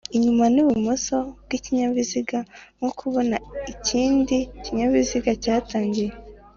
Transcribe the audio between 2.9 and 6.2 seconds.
kubona ikindi kinyabiziga cyatangiye